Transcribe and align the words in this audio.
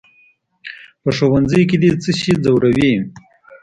"په 1.01 1.09
ښوونځي 1.17 1.61
کې 1.69 1.77
دې 1.81 1.91
څه 2.01 2.11
شی 2.19 2.33
ځوروي؟" 2.43 2.93